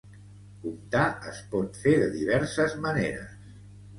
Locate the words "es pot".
1.33-1.77